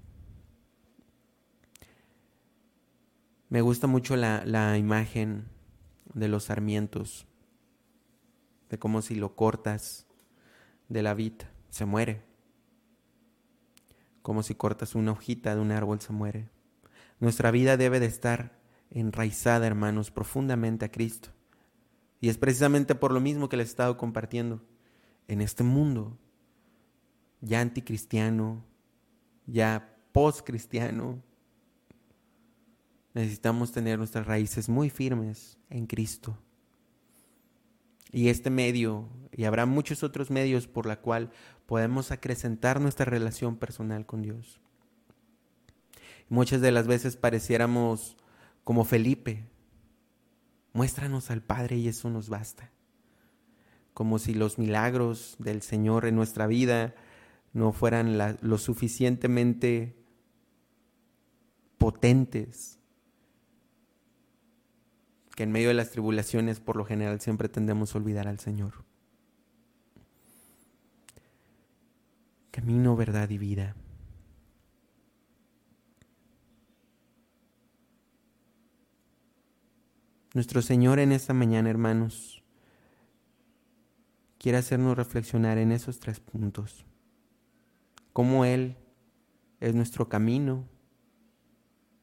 Me 3.49 3.61
gusta 3.61 3.87
mucho 3.87 4.17
la, 4.17 4.77
imagen 4.77 5.49
de 6.17 6.29
los 6.29 6.45
sarmientos, 6.45 7.27
de 8.71 8.79
cómo 8.79 9.03
si 9.03 9.15
lo 9.15 9.37
cortas 9.37 10.07
de 10.89 11.03
la 11.03 11.13
vid, 11.13 11.35
se 11.69 11.85
muere. 11.85 12.25
Como 14.23 14.43
si 14.43 14.55
cortas 14.55 14.95
una 14.95 15.13
hojita 15.13 15.55
de 15.55 15.61
un 15.61 15.73
árbol, 15.73 16.01
se 16.01 16.15
muere. 16.15 16.49
Nuestra 17.21 17.51
vida 17.51 17.77
debe 17.77 18.01
de 18.01 18.07
estar 18.07 18.59
enraizada, 18.91 19.67
hermanos, 19.67 20.11
profundamente 20.11 20.87
a 20.87 20.91
Cristo. 20.91 21.29
Y 22.19 22.31
es 22.31 22.39
precisamente 22.39 22.95
por 22.95 23.13
lo 23.13 23.21
mismo 23.21 23.51
que 23.51 23.59
les 23.59 23.69
he 23.69 23.71
estado 23.71 23.99
compartiendo. 23.99 24.63
En 25.29 25.43
este 25.43 25.65
mundo 25.65 26.19
ya 27.43 27.61
anticristiano, 27.61 28.65
ya 29.45 29.99
postcristiano, 30.13 31.23
necesitamos 33.17 33.73
tener 33.73 33.97
nuestras 33.97 34.27
raíces 34.27 34.69
muy 34.69 34.91
firmes 34.91 35.57
en 35.71 35.87
Cristo. 35.87 36.37
Y 38.13 38.29
este 38.29 38.51
medio, 38.51 39.09
y 39.33 39.45
habrá 39.45 39.65
muchos 39.65 40.03
otros 40.03 40.31
medios 40.31 40.67
por 40.67 40.85
la 40.85 41.01
cual 41.01 41.31
podemos 41.65 42.11
acrecentar 42.11 42.79
nuestra 42.79 43.07
relación 43.07 43.57
personal 43.57 44.05
con 44.05 44.21
Dios. 44.21 44.61
Muchas 46.29 46.61
de 46.61 46.71
las 46.73 46.87
veces 46.87 47.17
pareciéramos 47.17 48.19
como 48.65 48.85
Felipe. 48.85 49.47
Muéstranos 50.75 51.31
al 51.31 51.41
Padre 51.41 51.77
y 51.77 51.89
eso 51.89 52.11
nos 52.11 52.29
basta. 52.29 52.71
Como 53.95 54.19
si 54.19 54.35
los 54.35 54.59
milagros 54.59 55.37
del 55.39 55.63
Señor 55.63 56.05
en 56.05 56.17
nuestra 56.17 56.47
vida 56.47 56.95
no 57.55 57.73
fueran 57.73 58.19
lo 58.43 58.59
suficientemente 58.59 59.97
potentes, 61.79 62.77
que 65.37 65.43
en 65.43 65.53
medio 65.53 65.69
de 65.69 65.75
las 65.75 65.91
tribulaciones 65.91 66.61
por 66.61 66.77
lo 66.77 66.87
general 66.87 67.21
siempre 67.21 67.49
tendemos 67.51 67.95
a 67.95 67.99
olvidar 67.99 68.27
al 68.27 68.41
Señor. 68.41 68.73
Camino, 72.51 72.97
verdad 72.97 73.29
y 73.29 73.37
vida. 73.37 73.77
Nuestro 80.33 80.63
Señor 80.63 80.99
en 81.01 81.13
esta 81.13 81.35
mañana, 81.35 81.69
hermanos, 81.69 82.43
quiere 84.39 84.57
hacernos 84.57 84.97
reflexionar 84.97 85.59
en 85.59 85.71
esos 85.71 86.01
tres 86.01 86.19
puntos. 86.19 86.87
Cómo 88.15 88.47
Él 88.47 88.79
es 89.61 89.75
nuestro 89.75 90.09
camino, 90.09 90.67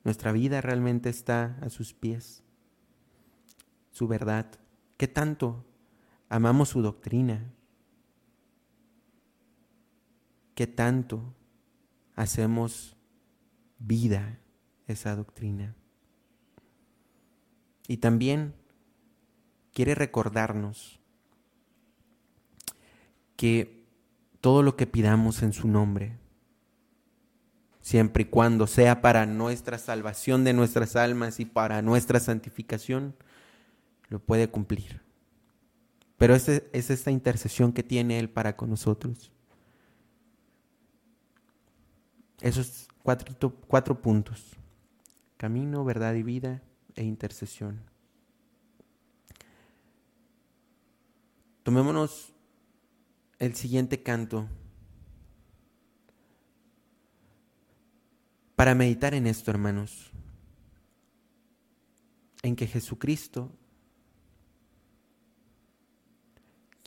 nuestra 0.04 0.32
vida 0.32 0.62
realmente 0.62 1.10
está 1.10 1.58
a 1.62 1.70
sus 1.70 1.96
pies, 1.96 2.43
su 3.94 4.08
verdad, 4.08 4.48
qué 4.98 5.08
tanto 5.08 5.64
amamos 6.28 6.70
su 6.70 6.82
doctrina, 6.82 7.54
qué 10.56 10.68
tanto 10.68 11.34
hacemos 12.16 12.98
vida 13.78 14.40
esa 14.88 15.16
doctrina. 15.16 15.76
Y 17.88 17.98
también 17.98 18.56
quiere 19.74 19.94
recordarnos 19.94 21.00
que 23.36 23.86
todo 24.42 24.64
lo 24.64 24.76
que 24.76 24.88
pidamos 24.88 25.44
en 25.44 25.54
su 25.54 25.68
nombre, 25.68 26.18
siempre 27.82 28.24
y 28.24 28.26
cuando 28.26 28.66
sea 28.66 29.02
para 29.02 29.28
nuestra 29.28 29.78
salvación 29.78 30.44
de 30.44 30.54
nuestras 30.54 30.96
almas 30.96 31.40
y 31.40 31.46
para 31.46 31.84
nuestra 31.84 32.20
santificación, 32.20 33.16
lo 34.14 34.20
puede 34.20 34.48
cumplir. 34.48 35.02
Pero 36.18 36.36
es, 36.36 36.48
es 36.48 36.90
esta 36.92 37.10
intercesión 37.10 37.74
que 37.74 37.82
tiene 37.82 38.20
Él 38.20 38.30
para 38.30 38.56
con 38.56 38.70
nosotros. 38.70 39.32
Esos 42.40 42.88
cuatro, 43.02 43.56
cuatro 43.68 44.00
puntos. 44.00 44.56
Camino, 45.38 45.84
verdad 45.84 46.14
y 46.14 46.22
vida 46.22 46.62
e 46.96 47.04
intercesión. 47.04 47.82
Tomémonos 51.64 52.34
el 53.40 53.56
siguiente 53.56 54.04
canto 54.04 54.48
para 58.56 58.76
meditar 58.76 59.16
en 59.16 59.26
esto, 59.26 59.50
hermanos, 59.50 60.12
en 62.44 62.56
que 62.56 62.68
Jesucristo 62.68 63.52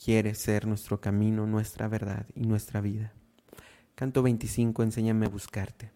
quiere 0.07 0.35
ser 0.35 0.65
nuestro 0.65 1.01
camino, 1.01 1.45
nuestra 1.45 1.89
verdad 1.89 2.25
y 2.33 2.47
nuestra 2.47 2.79
vida. 2.79 3.11
Canto 3.93 4.23
25, 4.23 4.81
enséñame 4.81 5.25
a 5.25 5.29
buscarte. 5.29 5.91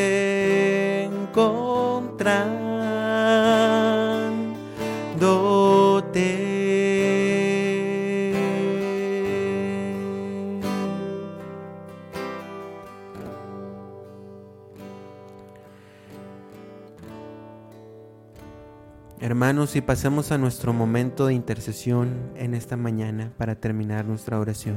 Hermanos, 19.23 19.77
y 19.77 19.81
pasemos 19.81 20.33
a 20.33 20.37
nuestro 20.37 20.73
momento 20.73 21.27
de 21.27 21.33
intercesión 21.33 22.33
en 22.35 22.53
esta 22.53 22.75
mañana 22.75 23.31
para 23.37 23.55
terminar 23.55 24.03
nuestra 24.03 24.37
oración. 24.37 24.75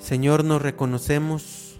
Señor, 0.00 0.42
nos 0.42 0.60
reconocemos 0.60 1.78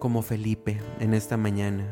como 0.00 0.22
Felipe 0.22 0.80
en 0.98 1.14
esta 1.14 1.36
mañana. 1.36 1.86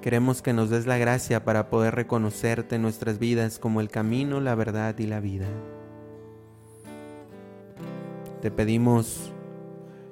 Queremos 0.00 0.40
que 0.40 0.54
nos 0.54 0.70
des 0.70 0.86
la 0.86 0.96
gracia 0.96 1.44
para 1.44 1.68
poder 1.68 1.94
reconocerte 1.94 2.76
en 2.76 2.80
nuestras 2.80 3.18
vidas 3.18 3.58
como 3.58 3.82
el 3.82 3.90
camino, 3.90 4.40
la 4.40 4.54
verdad 4.54 4.98
y 4.98 5.06
la 5.06 5.20
vida. 5.20 5.46
Te 8.46 8.52
pedimos 8.52 9.32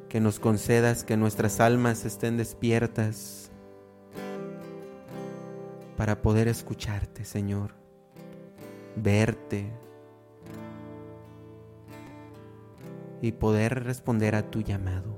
que 0.08 0.18
nos 0.18 0.40
concedas 0.40 1.04
que 1.04 1.16
nuestras 1.16 1.60
almas 1.60 2.04
estén 2.04 2.36
despiertas 2.36 3.52
para 5.96 6.20
poder 6.20 6.48
escucharte, 6.48 7.24
Señor 7.24 7.76
verte 8.96 9.70
y 13.22 13.30
poder 13.30 13.84
responder 13.84 14.34
a 14.34 14.50
tu 14.50 14.62
llamado. 14.62 15.16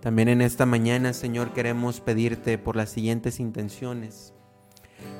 También 0.00 0.30
en 0.30 0.40
esta 0.40 0.64
mañana, 0.64 1.12
Señor, 1.12 1.52
queremos 1.52 2.00
pedirte 2.00 2.56
por 2.56 2.76
las 2.76 2.88
siguientes 2.88 3.40
intenciones. 3.40 4.32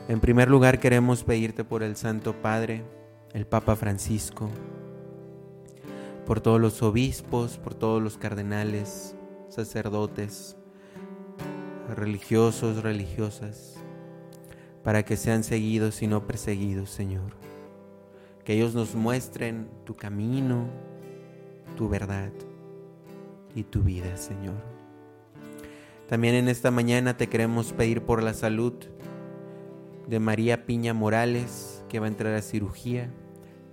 En 0.09 0.19
primer 0.21 0.49
lugar, 0.49 0.81
queremos 0.81 1.25
pedirte 1.25 1.63
por 1.63 1.83
el 1.83 1.97
Santo 1.97 2.41
Padre, 2.41 3.00
el 3.33 3.47
Papa 3.47 3.77
Francisco, 3.77 4.51
por 6.27 6.41
todos 6.41 6.61
los 6.61 6.83
obispos, 6.83 7.59
por 7.59 7.75
todos 7.75 8.03
los 8.03 8.19
cardenales, 8.19 9.15
sacerdotes, 9.49 10.57
religiosos, 11.97 12.83
religiosas, 12.83 13.77
para 14.83 15.05
que 15.05 15.17
sean 15.17 15.45
seguidos 15.45 16.03
y 16.03 16.07
no 16.07 16.27
perseguidos, 16.27 16.91
Señor. 16.91 17.33
Que 18.45 18.55
ellos 18.55 18.75
nos 18.75 18.95
muestren 18.95 19.69
tu 19.85 19.95
camino, 19.97 20.69
tu 21.77 21.89
verdad 21.89 22.33
y 23.55 23.65
tu 23.65 23.83
vida, 23.83 24.17
Señor. 24.17 24.63
También 26.09 26.35
en 26.35 26.49
esta 26.49 26.71
mañana 26.71 27.17
te 27.17 27.29
queremos 27.29 27.73
pedir 27.73 28.03
por 28.03 28.23
la 28.23 28.35
salud 28.35 28.75
de 30.09 30.19
María 30.19 30.67
Piña 30.67 30.93
Morales, 30.93 31.85
que 31.89 32.01
va 32.01 32.07
a 32.07 32.09
entrar 32.09 32.35
a 32.35 32.43
cirugía. 32.43 33.13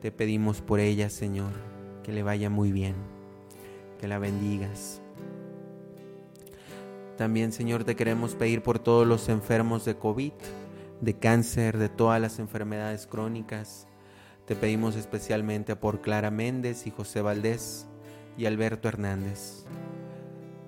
Te 0.01 0.11
pedimos 0.11 0.61
por 0.61 0.79
ella, 0.79 1.09
Señor, 1.09 1.51
que 2.03 2.11
le 2.11 2.21
vaya 2.21 2.51
muy 2.51 2.71
bien, 2.71 2.95
que 3.99 4.07
la 4.07 4.19
bendigas. 4.19 5.01
También, 7.17 7.51
Señor, 7.51 7.83
te 7.83 7.95
queremos 7.95 8.35
pedir 8.35 8.61
por 8.61 8.77
todos 8.77 9.07
los 9.07 9.27
enfermos 9.27 9.85
de 9.85 9.97
COVID, 9.97 10.33
de 11.01 11.13
cáncer, 11.15 11.79
de 11.79 11.89
todas 11.89 12.21
las 12.21 12.37
enfermedades 12.37 13.07
crónicas. 13.07 13.87
Te 14.45 14.55
pedimos 14.55 14.95
especialmente 14.95 15.75
por 15.75 16.01
Clara 16.01 16.29
Méndez 16.29 16.85
y 16.85 16.91
José 16.91 17.21
Valdés 17.21 17.87
y 18.37 18.45
Alberto 18.45 18.87
Hernández. 18.87 19.65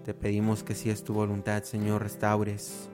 Te 0.06 0.16
pedimos 0.16 0.64
que 0.64 0.74
si 0.74 0.90
es 0.90 1.04
tu 1.04 1.14
voluntad, 1.14 1.62
Señor, 1.64 2.02
restaures 2.02 2.90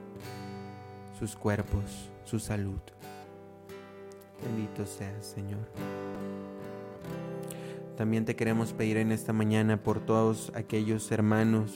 sus 1.18 1.34
cuerpos, 1.34 2.10
su 2.24 2.38
salud. 2.38 2.80
Bendito 4.42 4.84
seas, 4.84 5.24
Señor. 5.24 5.66
También 7.96 8.24
te 8.24 8.36
queremos 8.36 8.72
pedir 8.72 8.98
en 8.98 9.12
esta 9.12 9.32
mañana 9.32 9.82
por 9.82 10.04
todos 10.04 10.52
aquellos 10.54 11.10
hermanos 11.10 11.72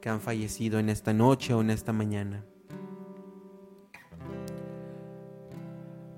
que 0.00 0.08
han 0.08 0.20
fallecido 0.20 0.78
en 0.78 0.88
esta 0.88 1.12
noche 1.12 1.54
o 1.54 1.60
en 1.60 1.70
esta 1.70 1.92
mañana 1.92 2.44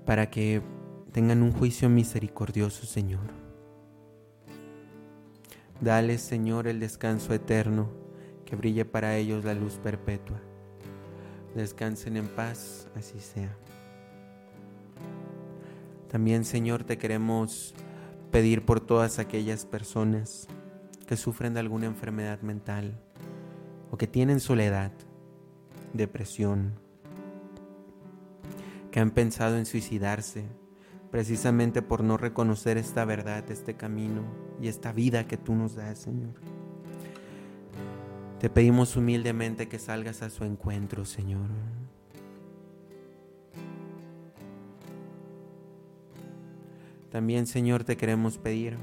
para 0.07 0.29
que 0.29 0.61
tengan 1.11 1.43
un 1.43 1.51
juicio 1.51 1.89
misericordioso, 1.89 2.85
Señor. 2.85 3.27
Dale, 5.81 6.17
Señor, 6.17 6.65
el 6.65 6.79
descanso 6.79 7.33
eterno, 7.33 7.89
que 8.45 8.55
brille 8.55 8.85
para 8.85 9.17
ellos 9.17 9.43
la 9.43 9.53
luz 9.53 9.73
perpetua. 9.83 10.39
Descansen 11.55 12.15
en 12.15 12.27
paz, 12.29 12.87
así 12.95 13.19
sea. 13.19 13.53
También, 16.07 16.45
Señor, 16.45 16.85
te 16.85 16.97
queremos 16.97 17.75
pedir 18.31 18.65
por 18.65 18.79
todas 18.79 19.19
aquellas 19.19 19.65
personas 19.65 20.47
que 21.05 21.17
sufren 21.17 21.53
de 21.53 21.61
alguna 21.61 21.85
enfermedad 21.85 22.41
mental 22.41 22.99
o 23.91 23.97
que 23.97 24.07
tienen 24.07 24.39
soledad, 24.39 24.91
depresión, 25.93 26.73
que 28.91 28.99
han 28.99 29.11
pensado 29.11 29.57
en 29.57 29.65
suicidarse 29.65 30.45
precisamente 31.11 31.81
por 31.81 32.03
no 32.03 32.17
reconocer 32.17 32.77
esta 32.77 33.05
verdad, 33.05 33.49
este 33.49 33.75
camino 33.75 34.23
y 34.61 34.67
esta 34.67 34.91
vida 34.91 35.25
que 35.25 35.37
tú 35.37 35.55
nos 35.55 35.75
das, 35.75 35.99
Señor. 35.99 36.33
Te 38.39 38.49
pedimos 38.49 38.95
humildemente 38.95 39.67
que 39.67 39.79
salgas 39.79 40.21
a 40.21 40.29
su 40.29 40.43
encuentro, 40.43 41.05
Señor. 41.05 41.49
También, 47.11 47.47
Señor, 47.47 47.83
te 47.83 47.95
queremos 47.95 48.37
pedir 48.37 48.77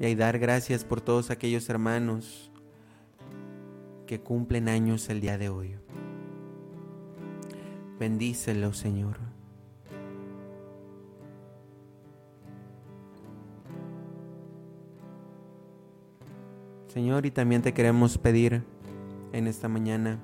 y 0.00 0.14
dar 0.14 0.38
gracias 0.38 0.84
por 0.84 1.00
todos 1.00 1.30
aquellos 1.30 1.68
hermanos 1.68 2.50
que 4.06 4.20
cumplen 4.20 4.68
años 4.68 5.08
el 5.08 5.20
día 5.20 5.38
de 5.38 5.48
hoy. 5.48 5.76
Bendícelo, 7.98 8.72
Señor. 8.72 9.18
Señor, 16.88 17.26
y 17.26 17.30
también 17.30 17.62
te 17.62 17.74
queremos 17.74 18.18
pedir 18.18 18.62
en 19.32 19.48
esta 19.48 19.68
mañana 19.68 20.20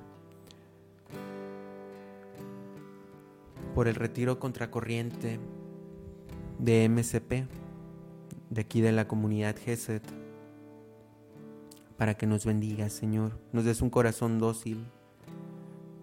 por 3.75 3.89
el 3.89 3.95
retiro 3.95 4.39
contracorriente 4.39 5.39
de 6.61 6.87
MCP, 6.87 7.47
de 8.51 8.61
aquí 8.61 8.81
de 8.81 8.91
la 8.91 9.07
comunidad 9.07 9.55
GESET, 9.57 10.03
para 11.97 12.15
que 12.15 12.27
nos 12.27 12.45
bendiga, 12.45 12.89
Señor, 12.89 13.39
nos 13.51 13.65
des 13.65 13.81
un 13.81 13.89
corazón 13.89 14.37
dócil, 14.37 14.85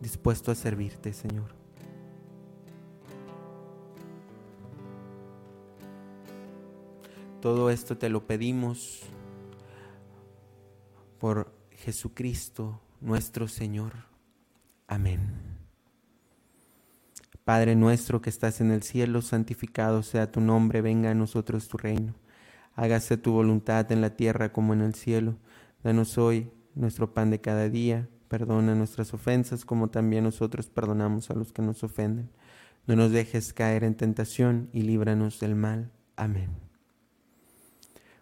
dispuesto 0.01 0.51
a 0.51 0.57
servirte, 0.57 1.13
Señor. 1.13 1.55
Todo 7.41 7.71
esto 7.71 7.97
te 7.97 8.09
lo 8.09 8.27
pedimos 8.27 9.03
por 11.21 11.55
Jesucristo 11.71 12.81
nuestro 13.01 13.47
Señor. 13.47 13.93
Amén. 14.89 15.58
Padre 17.49 17.77
nuestro 17.77 18.21
que 18.21 18.29
estás 18.29 18.61
en 18.61 18.71
el 18.71 18.83
cielo, 18.83 19.23
santificado 19.23 20.03
sea 20.03 20.31
tu 20.31 20.39
nombre, 20.39 20.83
venga 20.83 21.13
a 21.13 21.15
nosotros 21.15 21.67
tu 21.67 21.79
reino. 21.79 22.15
Hágase 22.75 23.17
tu 23.17 23.33
voluntad 23.33 23.91
en 23.91 24.03
la 24.03 24.17
tierra 24.17 24.53
como 24.53 24.75
en 24.75 24.83
el 24.83 24.95
cielo. 24.95 25.39
Danos 25.83 26.19
hoy 26.19 26.51
nuestro 26.75 27.15
pan 27.15 27.31
de 27.31 27.41
cada 27.41 27.71
día. 27.71 28.07
Perdona 28.29 28.75
nuestras 28.75 29.15
ofensas 29.15 29.65
como 29.65 29.89
también 29.89 30.25
nosotros 30.25 30.69
perdonamos 30.69 31.31
a 31.31 31.35
los 31.37 31.55
que 31.55 31.63
nos 31.63 31.83
ofenden. 31.83 32.29
No 32.87 32.97
nos 32.97 33.13
dejes 33.13 33.55
caer 33.55 33.83
en 33.83 33.95
tentación 33.95 34.69
y 34.75 34.83
líbranos 34.83 35.41
del 35.41 35.55
mal. 35.55 35.91
Amén. 36.17 36.51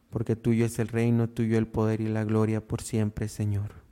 Porque 0.09 0.37
tuyo 0.37 0.67
es 0.67 0.79
el 0.79 0.87
reino, 0.87 1.29
tuyo 1.29 1.59
el 1.59 1.67
poder 1.67 2.01
y 2.01 2.07
la 2.07 2.23
gloria 2.23 2.65
por 2.65 2.81
siempre, 2.81 3.27
Señor. 3.27 3.87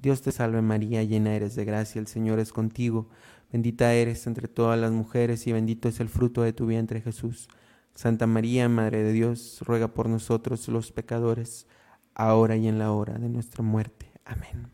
Dios 0.00 0.22
te 0.22 0.30
salve 0.30 0.62
María, 0.62 1.02
llena 1.02 1.34
eres 1.34 1.56
de 1.56 1.64
gracia, 1.64 2.00
el 2.00 2.06
Señor 2.06 2.38
es 2.38 2.52
contigo, 2.52 3.08
bendita 3.52 3.94
eres 3.94 4.26
entre 4.26 4.48
todas 4.48 4.78
las 4.78 4.92
mujeres 4.92 5.46
y 5.46 5.52
bendito 5.52 5.88
es 5.88 6.00
el 6.00 6.08
fruto 6.08 6.42
de 6.42 6.52
tu 6.52 6.66
vientre 6.66 7.00
Jesús. 7.00 7.48
Santa 7.94 8.26
María, 8.26 8.68
Madre 8.68 9.02
de 9.02 9.12
Dios, 9.12 9.60
ruega 9.62 9.88
por 9.88 10.08
nosotros 10.08 10.68
los 10.68 10.92
pecadores, 10.92 11.66
ahora 12.14 12.56
y 12.56 12.68
en 12.68 12.78
la 12.78 12.92
hora 12.92 13.18
de 13.18 13.28
nuestra 13.28 13.62
muerte. 13.62 14.12
Amén. 14.24 14.70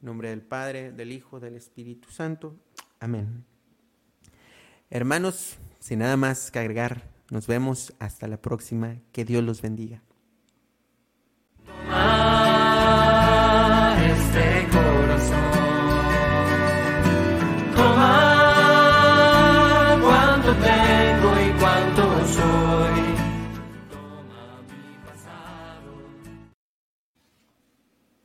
En 0.00 0.06
nombre 0.06 0.30
del 0.30 0.42
Padre, 0.42 0.92
del 0.92 1.12
Hijo, 1.12 1.40
del 1.40 1.54
Espíritu 1.54 2.10
Santo. 2.10 2.56
Amén. 3.00 3.44
Hermanos, 4.90 5.58
sin 5.78 6.00
nada 6.00 6.16
más 6.16 6.50
que 6.50 6.58
agregar, 6.58 7.10
nos 7.30 7.46
vemos 7.46 7.94
hasta 7.98 8.28
la 8.28 8.40
próxima. 8.40 8.98
Que 9.12 9.24
Dios 9.24 9.42
los 9.42 9.62
bendiga. 9.62 10.02